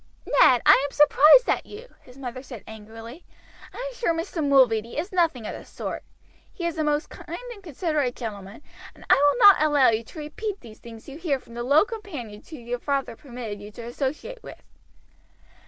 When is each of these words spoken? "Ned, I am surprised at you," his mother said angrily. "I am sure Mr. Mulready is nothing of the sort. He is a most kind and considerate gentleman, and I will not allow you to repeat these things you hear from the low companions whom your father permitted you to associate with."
"Ned, 0.25 0.63
I 0.65 0.83
am 0.83 0.91
surprised 0.91 1.47
at 1.47 1.67
you," 1.67 1.87
his 2.01 2.17
mother 2.17 2.41
said 2.41 2.63
angrily. 2.65 3.23
"I 3.71 3.77
am 3.87 3.93
sure 3.93 4.15
Mr. 4.15 4.43
Mulready 4.43 4.97
is 4.97 5.11
nothing 5.11 5.45
of 5.45 5.53
the 5.53 5.63
sort. 5.63 6.03
He 6.51 6.65
is 6.65 6.79
a 6.79 6.83
most 6.83 7.11
kind 7.11 7.37
and 7.53 7.61
considerate 7.61 8.15
gentleman, 8.15 8.63
and 8.95 9.05
I 9.11 9.13
will 9.13 9.37
not 9.37 9.61
allow 9.61 9.89
you 9.89 10.03
to 10.03 10.17
repeat 10.17 10.59
these 10.61 10.79
things 10.79 11.07
you 11.07 11.19
hear 11.19 11.39
from 11.39 11.53
the 11.53 11.61
low 11.61 11.85
companions 11.85 12.49
whom 12.49 12.65
your 12.65 12.79
father 12.79 13.15
permitted 13.15 13.61
you 13.61 13.69
to 13.73 13.83
associate 13.83 14.41
with." 14.41 14.63